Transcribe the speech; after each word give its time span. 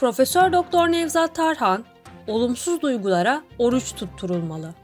Profesör 0.00 0.52
Doktor 0.52 0.88
Nevzat 0.88 1.34
Tarhan, 1.34 1.84
olumsuz 2.26 2.80
duygulara 2.80 3.42
oruç 3.58 3.94
tutturulmalı. 3.94 4.74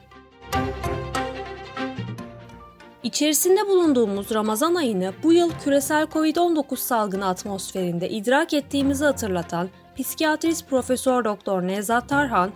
İçerisinde 3.03 3.69
bulunduğumuz 3.69 4.35
Ramazan 4.35 4.75
ayını 4.75 5.13
bu 5.23 5.33
yıl 5.33 5.51
küresel 5.65 6.03
Covid-19 6.05 6.77
salgını 6.77 7.27
atmosferinde 7.29 8.09
idrak 8.11 8.55
ettiğimizi 8.55 9.05
hatırlatan 9.05 9.69
psikiyatrist 9.97 10.69
Profesör 10.71 11.25
Doktor 11.25 11.63
Nevzat 11.63 12.09
Tarhan, 12.09 12.51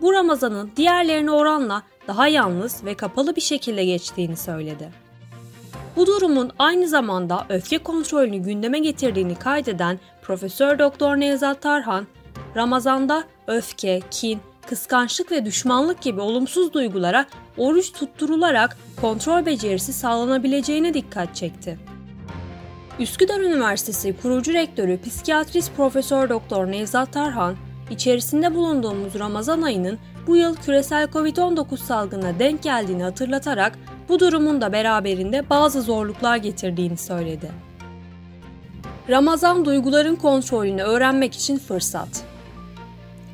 bu 0.00 0.12
Ramazan'ın 0.12 0.72
diğerlerine 0.76 1.30
oranla 1.30 1.82
daha 2.08 2.28
yalnız 2.28 2.84
ve 2.84 2.94
kapalı 2.94 3.36
bir 3.36 3.40
şekilde 3.40 3.84
geçtiğini 3.84 4.36
söyledi. 4.36 4.90
Bu 5.96 6.06
durumun 6.06 6.50
aynı 6.58 6.88
zamanda 6.88 7.46
öfke 7.48 7.78
kontrolünü 7.78 8.36
gündeme 8.36 8.78
getirdiğini 8.78 9.34
kaydeden 9.34 10.00
Profesör 10.26 10.78
Doktor 10.78 11.16
Nevzat 11.16 11.62
Tarhan, 11.62 12.06
Ramazan'da 12.56 13.24
öfke, 13.46 14.00
kin, 14.10 14.40
kıskançlık 14.68 15.32
ve 15.32 15.44
düşmanlık 15.44 16.02
gibi 16.02 16.20
olumsuz 16.20 16.72
duygulara 16.72 17.26
oruç 17.56 17.92
tutturularak 17.92 18.76
kontrol 19.00 19.46
becerisi 19.46 19.92
sağlanabileceğine 19.92 20.94
dikkat 20.94 21.36
çekti. 21.36 21.78
Üsküdar 23.00 23.40
Üniversitesi 23.40 24.16
kurucu 24.22 24.52
rektörü 24.52 25.00
psikiyatrist 25.02 25.76
Profesör 25.76 26.28
Doktor 26.28 26.66
Nevzat 26.66 27.12
Tarhan, 27.12 27.56
içerisinde 27.90 28.54
bulunduğumuz 28.54 29.18
Ramazan 29.18 29.62
ayının 29.62 29.98
bu 30.26 30.36
yıl 30.36 30.56
küresel 30.56 31.04
Covid-19 31.04 31.76
salgına 31.76 32.38
denk 32.38 32.62
geldiğini 32.62 33.02
hatırlatarak 33.02 33.78
bu 34.08 34.20
durumun 34.20 34.60
da 34.60 34.72
beraberinde 34.72 35.50
bazı 35.50 35.82
zorluklar 35.82 36.36
getirdiğini 36.36 36.96
söyledi. 36.96 37.65
Ramazan 39.10 39.64
duyguların 39.64 40.16
kontrolünü 40.16 40.82
öğrenmek 40.82 41.34
için 41.34 41.58
fırsat. 41.58 42.08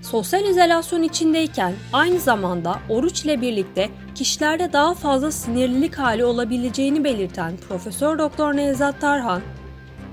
Sosyal 0.02 0.44
izolasyon 0.44 1.02
içindeyken 1.02 1.74
aynı 1.92 2.18
zamanda 2.18 2.78
oruç 2.88 3.24
ile 3.24 3.40
birlikte 3.40 3.88
kişilerde 4.14 4.72
daha 4.72 4.94
fazla 4.94 5.32
sinirlilik 5.32 5.94
hali 5.94 6.24
olabileceğini 6.24 7.04
belirten 7.04 7.52
Profesör 7.68 8.18
Doktor 8.18 8.56
Nevzat 8.56 9.00
Tarhan, 9.00 9.42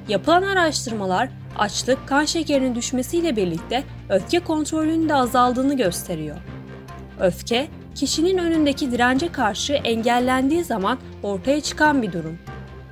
yapılan 0.08 0.44
araştırmalar 0.44 1.30
açlık, 1.58 2.08
kan 2.08 2.26
şekerinin 2.26 2.76
düşmesiyle 2.76 3.36
birlikte 3.36 3.84
öfke 4.10 4.40
kontrolünün 4.40 5.10
de 5.10 5.16
azaldığını 5.16 5.78
gösteriyor. 5.78 6.38
Öfke, 7.20 7.68
kişinin 7.96 8.38
önündeki 8.38 8.92
dirence 8.92 9.32
karşı 9.32 9.74
engellendiği 9.74 10.64
zaman 10.64 10.98
ortaya 11.24 11.62
çıkan 11.62 12.02
bir 12.02 12.12
durum. 12.12 12.40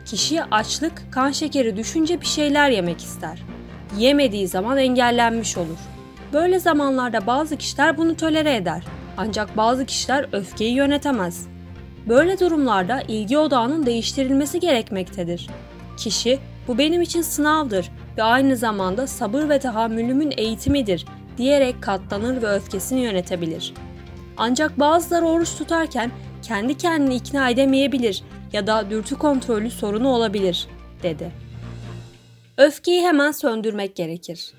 Kişi 0.07 0.43
açlık, 0.43 1.03
kan 1.11 1.31
şekeri 1.31 1.77
düşünce 1.77 2.21
bir 2.21 2.25
şeyler 2.25 2.69
yemek 2.69 2.99
ister. 2.99 3.39
Yemediği 3.97 4.47
zaman 4.47 4.77
engellenmiş 4.77 5.57
olur. 5.57 5.77
Böyle 6.33 6.59
zamanlarda 6.59 7.27
bazı 7.27 7.57
kişiler 7.57 7.97
bunu 7.97 8.17
tolere 8.17 8.55
eder. 8.55 8.83
Ancak 9.17 9.57
bazı 9.57 9.85
kişiler 9.85 10.25
öfkeyi 10.31 10.73
yönetemez. 10.73 11.47
Böyle 12.07 12.39
durumlarda 12.39 13.01
ilgi 13.07 13.37
odağının 13.37 13.85
değiştirilmesi 13.85 14.59
gerekmektedir. 14.59 15.47
Kişi 15.97 16.39
bu 16.67 16.77
benim 16.77 17.01
için 17.01 17.21
sınavdır 17.21 17.91
ve 18.17 18.23
aynı 18.23 18.57
zamanda 18.57 19.07
sabır 19.07 19.49
ve 19.49 19.59
tahammülümün 19.59 20.33
eğitimidir 20.37 21.05
diyerek 21.37 21.81
katlanır 21.81 22.41
ve 22.41 22.47
öfkesini 22.47 22.99
yönetebilir. 22.99 23.73
Ancak 24.37 24.79
bazıları 24.79 25.25
oruç 25.25 25.57
tutarken 25.57 26.11
kendi 26.41 26.77
kendini 26.77 27.15
ikna 27.15 27.49
edemeyebilir 27.49 28.23
ya 28.53 28.67
da 28.67 28.89
dürtü 28.89 29.15
kontrolü 29.15 29.69
sorunu 29.69 30.07
olabilir, 30.07 30.67
dedi. 31.03 31.31
Öfkeyi 32.57 33.01
hemen 33.01 33.31
söndürmek 33.31 33.95
gerekir. 33.95 34.53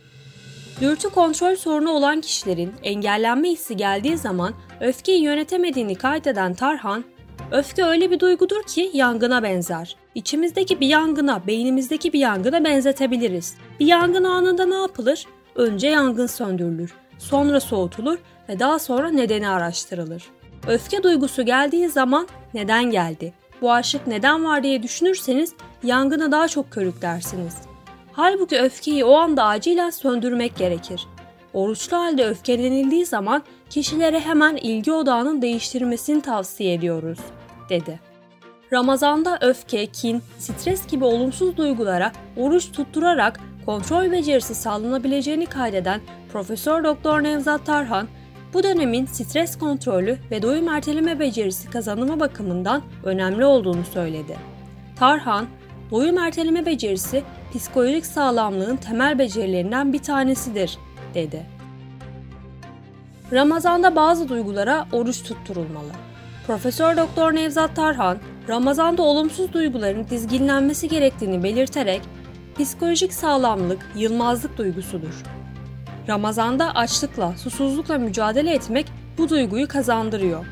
Dürtü 0.81 1.09
kontrol 1.11 1.57
sorunu 1.57 1.91
olan 1.91 2.21
kişilerin 2.21 2.73
engellenme 2.83 3.49
hissi 3.49 3.77
geldiği 3.77 4.19
zaman 4.19 4.55
öfkeyi 4.81 5.23
yönetemediğini 5.23 5.95
kaydeden 5.95 6.55
Tarhan, 6.55 7.05
öfke 7.51 7.85
öyle 7.85 8.11
bir 8.11 8.21
duygudur 8.21 8.63
ki 8.63 8.91
yangına 8.95 9.43
benzer. 9.43 9.97
İçimizdeki 10.15 10.81
bir 10.81 10.87
yangına, 10.87 11.47
beynimizdeki 11.47 12.13
bir 12.13 12.19
yangına 12.19 12.65
benzetebiliriz. 12.65 13.55
Bir 13.81 13.87
yangın 13.87 14.25
anında 14.25 14.67
ne 14.67 14.75
yapılır? 14.75 15.27
Önce 15.55 15.89
yangın 15.89 16.27
söndürülür, 16.27 16.95
sonra 17.19 17.61
soğutulur 17.61 18.19
ve 18.49 18.59
daha 18.59 18.79
sonra 18.79 19.11
nedeni 19.11 19.49
araştırılır. 19.49 20.23
Öfke 20.67 21.03
duygusu 21.03 21.43
geldiği 21.43 21.89
zaman 21.89 22.29
neden 22.55 22.85
geldi? 22.85 23.33
Bu 23.63 23.73
aşık 23.73 24.07
neden 24.07 24.45
var 24.45 24.63
diye 24.63 24.83
düşünürseniz 24.83 25.55
yangını 25.83 26.33
daha 26.33 26.49
çok 26.49 26.71
körüklersiniz. 26.71 27.55
Halbuki 28.13 28.59
öfkeyi 28.59 29.05
o 29.05 29.15
anda 29.15 29.45
acilen 29.45 29.91
söndürmek 29.91 30.57
gerekir. 30.57 31.07
Oruçlu 31.53 31.97
halde 31.97 32.27
öfkelenildiği 32.27 33.07
zaman 33.07 33.43
kişilere 33.71 34.21
hemen 34.21 34.57
ilgi 34.57 34.93
odağının 34.93 35.43
değiştirmesini 35.43 36.23
tavsiye 36.23 36.75
ediyoruz, 36.75 37.19
dedi. 37.69 38.01
Ramazanda 38.73 39.39
öfke, 39.41 39.87
kin, 39.87 40.23
stres 40.39 40.87
gibi 40.87 41.05
olumsuz 41.05 41.57
duygulara 41.57 42.13
oruç 42.37 42.73
tutturarak 42.73 43.41
kontrol 43.67 44.13
becerisi 44.13 44.55
sağlanabileceğini 44.55 45.47
kaydeden 45.47 46.01
Profesör 46.33 46.85
Doktor 46.85 47.23
Nevzat 47.23 47.67
Tarhan, 47.67 48.09
bu 48.55 48.63
dönemin 48.63 49.07
stres 49.07 49.59
kontrolü 49.59 50.19
ve 50.31 50.43
doyum 50.43 50.69
erteleme 50.69 51.19
becerisi 51.19 51.71
kazanımı 51.71 52.21
bakımından 52.21 52.83
önemli 53.05 53.45
olduğunu 53.45 53.85
söyledi. 53.85 54.37
Tarhan, 54.97 55.47
doyum 55.91 56.19
erteleme 56.19 56.67
becerisi 56.67 57.23
psikolojik 57.55 58.07
sağlamlığın 58.07 58.77
temel 58.77 59.19
becerilerinden 59.19 59.93
bir 59.93 59.99
tanesidir, 59.99 60.79
dedi. 61.15 61.47
Ramazanda 63.33 63.97
bazı 63.97 64.29
duygulara 64.29 64.87
oruç 64.93 65.23
tutturulmalı. 65.23 65.93
Profesör 66.47 66.97
Doktor 66.97 67.35
Nevzat 67.35 67.77
Tarhan, 67.77 68.19
Ramazanda 68.49 69.03
olumsuz 69.03 69.53
duyguların 69.53 70.07
dizginlenmesi 70.11 70.89
gerektiğini 70.89 71.43
belirterek, 71.43 72.03
psikolojik 72.59 73.13
sağlamlık 73.13 73.87
yılmazlık 73.97 74.59
duygusudur. 74.59 75.38
Ramazanda 76.09 76.75
açlıkla, 76.75 77.35
susuzlukla 77.37 77.99
mücadele 77.99 78.55
etmek 78.55 78.87
bu 79.19 79.29
duyguyu 79.29 79.69
kazandırıyor. 79.69 80.47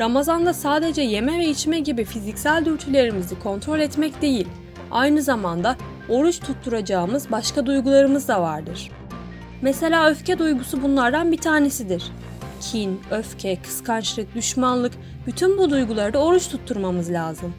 Ramazanda 0.00 0.54
sadece 0.54 1.02
yeme 1.02 1.38
ve 1.38 1.46
içme 1.46 1.80
gibi 1.80 2.04
fiziksel 2.04 2.64
dürtülerimizi 2.64 3.38
kontrol 3.38 3.80
etmek 3.80 4.22
değil, 4.22 4.48
aynı 4.90 5.22
zamanda 5.22 5.76
oruç 6.08 6.40
tutturacağımız 6.40 7.30
başka 7.30 7.66
duygularımız 7.66 8.28
da 8.28 8.42
vardır. 8.42 8.90
Mesela 9.62 10.10
öfke 10.10 10.38
duygusu 10.38 10.82
bunlardan 10.82 11.32
bir 11.32 11.38
tanesidir. 11.38 12.12
Kin, 12.60 13.00
öfke, 13.10 13.56
kıskançlık, 13.62 14.34
düşmanlık 14.34 14.92
bütün 15.26 15.58
bu 15.58 15.70
duyguları 15.70 16.12
da 16.12 16.18
oruç 16.18 16.48
tutturmamız 16.48 17.12
lazım. 17.12 17.54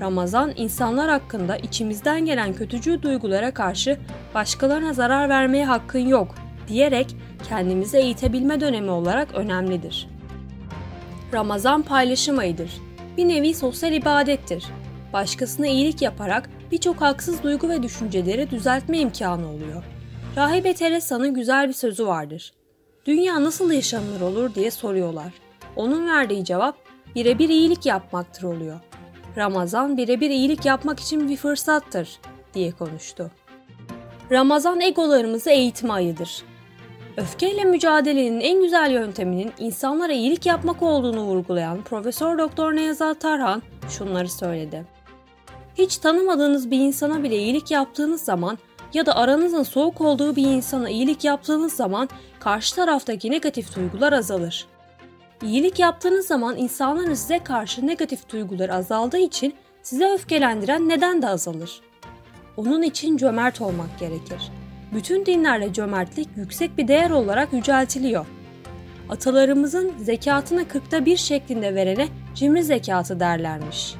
Ramazan 0.00 0.52
insanlar 0.56 1.10
hakkında 1.10 1.56
içimizden 1.56 2.24
gelen 2.24 2.52
kötücül 2.52 3.02
duygulara 3.02 3.54
karşı 3.54 3.98
başkalarına 4.34 4.92
zarar 4.92 5.28
vermeye 5.28 5.66
hakkın 5.66 6.06
yok 6.06 6.34
diyerek 6.68 7.16
kendimizi 7.48 7.96
eğitebilme 7.96 8.60
dönemi 8.60 8.90
olarak 8.90 9.34
önemlidir. 9.34 10.08
Ramazan 11.32 11.82
paylaşım 11.82 12.38
ayıdır. 12.38 12.70
Bir 13.16 13.28
nevi 13.28 13.54
sosyal 13.54 13.92
ibadettir. 13.92 14.64
Başkasına 15.12 15.66
iyilik 15.66 16.02
yaparak 16.02 16.50
birçok 16.72 17.00
haksız 17.00 17.42
duygu 17.42 17.68
ve 17.68 17.82
düşünceleri 17.82 18.50
düzeltme 18.50 18.98
imkanı 18.98 19.50
oluyor. 19.50 19.84
Rahibe 20.36 20.74
Teresa'nın 20.74 21.34
güzel 21.34 21.68
bir 21.68 21.72
sözü 21.72 22.06
vardır. 22.06 22.52
Dünya 23.06 23.44
nasıl 23.44 23.72
yaşanılır 23.72 24.20
olur 24.20 24.54
diye 24.54 24.70
soruyorlar. 24.70 25.32
Onun 25.76 26.08
verdiği 26.08 26.44
cevap 26.44 26.76
birebir 27.14 27.48
iyilik 27.48 27.86
yapmaktır 27.86 28.42
oluyor. 28.42 28.80
Ramazan 29.36 29.96
birebir 29.96 30.30
iyilik 30.30 30.64
yapmak 30.64 31.00
için 31.00 31.28
bir 31.28 31.36
fırsattır 31.36 32.18
diye 32.54 32.72
konuştu. 32.72 33.30
Ramazan 34.30 34.80
egolarımızı 34.80 35.50
eğitme 35.50 35.92
ayıdır. 35.92 36.42
Öfkeyle 37.18 37.64
mücadelenin 37.64 38.40
en 38.40 38.62
güzel 38.62 38.90
yönteminin 38.90 39.52
insanlara 39.58 40.12
iyilik 40.12 40.46
yapmak 40.46 40.82
olduğunu 40.82 41.20
vurgulayan 41.22 41.82
Profesör 41.82 42.38
Doktor 42.38 42.76
Nevzat 42.76 43.20
Tarhan 43.20 43.62
şunları 43.88 44.28
söyledi. 44.28 44.86
Hiç 45.78 45.96
tanımadığınız 45.96 46.70
bir 46.70 46.78
insana 46.78 47.22
bile 47.22 47.36
iyilik 47.36 47.70
yaptığınız 47.70 48.22
zaman 48.22 48.58
ya 48.94 49.06
da 49.06 49.16
aranızın 49.16 49.62
soğuk 49.62 50.00
olduğu 50.00 50.36
bir 50.36 50.46
insana 50.46 50.90
iyilik 50.90 51.24
yaptığınız 51.24 51.72
zaman 51.72 52.08
karşı 52.40 52.74
taraftaki 52.74 53.30
negatif 53.30 53.76
duygular 53.76 54.12
azalır. 54.12 54.66
İyilik 55.42 55.78
yaptığınız 55.78 56.26
zaman 56.26 56.56
insanların 56.56 57.14
size 57.14 57.38
karşı 57.38 57.86
negatif 57.86 58.28
duyguları 58.28 58.74
azaldığı 58.74 59.18
için 59.18 59.54
size 59.82 60.12
öfkelendiren 60.12 60.88
neden 60.88 61.22
de 61.22 61.28
azalır. 61.28 61.80
Onun 62.56 62.82
için 62.82 63.16
cömert 63.16 63.60
olmak 63.60 63.98
gerekir. 63.98 64.40
Bütün 64.94 65.26
dinlerde 65.26 65.72
cömertlik 65.72 66.28
yüksek 66.36 66.78
bir 66.78 66.88
değer 66.88 67.10
olarak 67.10 67.52
yüceltiliyor. 67.52 68.26
Atalarımızın 69.08 69.92
zekatını 69.98 70.68
kırkta 70.68 71.04
bir 71.04 71.16
şeklinde 71.16 71.74
verene 71.74 72.08
cimri 72.34 72.62
zekatı 72.64 73.20
derlermiş. 73.20 73.94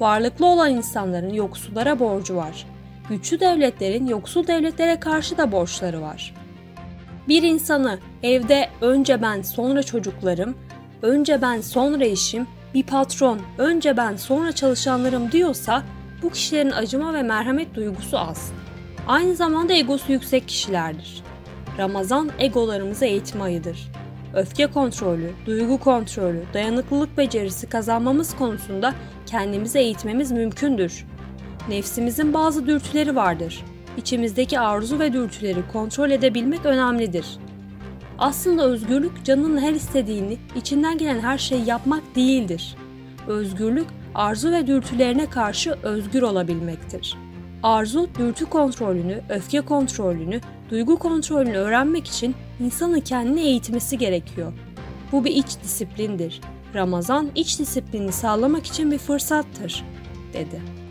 Varlıklı 0.00 0.46
olan 0.46 0.70
insanların 0.70 1.32
yoksullara 1.32 1.98
borcu 1.98 2.36
var. 2.36 2.66
Güçlü 3.08 3.40
devletlerin 3.40 4.06
yoksul 4.06 4.46
devletlere 4.46 5.00
karşı 5.00 5.38
da 5.38 5.52
borçları 5.52 6.02
var. 6.02 6.34
Bir 7.28 7.42
insanı 7.42 7.98
evde 8.22 8.68
önce 8.80 9.22
ben 9.22 9.42
sonra 9.42 9.82
çocuklarım, 9.82 10.56
önce 11.02 11.42
ben 11.42 11.60
sonra 11.60 12.04
eşim, 12.04 12.46
bir 12.74 12.82
patron 12.82 13.40
önce 13.58 13.96
ben 13.96 14.16
sonra 14.16 14.52
çalışanlarım 14.52 15.32
diyorsa 15.32 15.82
bu 16.22 16.30
kişilerin 16.30 16.70
acıma 16.70 17.14
ve 17.14 17.22
merhamet 17.22 17.74
duygusu 17.74 18.18
az. 18.18 18.52
Aynı 19.06 19.34
zamanda 19.34 19.72
egosu 19.72 20.12
yüksek 20.12 20.48
kişilerdir. 20.48 21.22
Ramazan 21.78 22.30
egolarımızı 22.38 23.04
eğitme 23.04 23.42
ayıdır. 23.42 23.90
Öfke 24.34 24.66
kontrolü, 24.66 25.30
duygu 25.46 25.78
kontrolü, 25.78 26.42
dayanıklılık 26.54 27.18
becerisi 27.18 27.68
kazanmamız 27.68 28.36
konusunda 28.36 28.94
kendimizi 29.26 29.78
eğitmemiz 29.78 30.32
mümkündür. 30.32 31.06
Nefsimizin 31.68 32.34
bazı 32.34 32.66
dürtüleri 32.66 33.16
vardır. 33.16 33.64
İçimizdeki 33.96 34.58
arzu 34.58 34.98
ve 34.98 35.12
dürtüleri 35.12 35.60
kontrol 35.72 36.10
edebilmek 36.10 36.66
önemlidir. 36.66 37.26
Aslında 38.18 38.64
özgürlük 38.64 39.24
canının 39.24 39.58
her 39.58 39.72
istediğini, 39.72 40.38
içinden 40.56 40.98
gelen 40.98 41.20
her 41.20 41.38
şeyi 41.38 41.68
yapmak 41.68 42.02
değildir. 42.16 42.76
Özgürlük 43.28 43.86
arzu 44.14 44.52
ve 44.52 44.66
dürtülerine 44.66 45.30
karşı 45.30 45.76
özgür 45.82 46.22
olabilmektir. 46.22 47.16
Arzu, 47.62 48.08
dürtü 48.18 48.46
kontrolünü, 48.46 49.20
öfke 49.28 49.60
kontrolünü, 49.60 50.40
duygu 50.70 50.98
kontrolünü 50.98 51.56
öğrenmek 51.56 52.06
için 52.06 52.34
insanın 52.60 53.00
kendini 53.00 53.40
eğitmesi 53.40 53.98
gerekiyor. 53.98 54.52
Bu 55.12 55.24
bir 55.24 55.30
iç 55.30 55.62
disiplindir. 55.62 56.40
Ramazan 56.74 57.30
iç 57.34 57.58
disiplini 57.58 58.12
sağlamak 58.12 58.66
için 58.66 58.90
bir 58.90 58.98
fırsattır, 58.98 59.84
dedi. 60.32 60.85